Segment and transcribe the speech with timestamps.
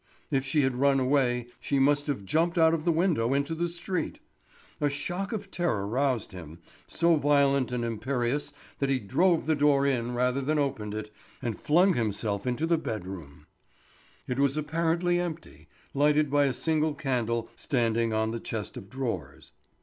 [0.31, 4.19] If she had run away—she must have jumped out of the window into the street.
[4.81, 10.15] A shock of terror roused him—so violent and imperious that he drove the door in
[10.15, 13.45] rather than opened it, and flung himself into the bed room.
[14.27, 19.51] It was apparently empty, lighted by a single candle standing on the chest of drawers.